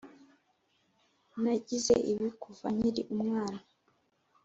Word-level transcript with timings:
nagize 1.43 1.93
ibi 2.11 2.27
kuva 2.41 2.67
nkiri 2.75 3.01
umwana. 3.15 3.61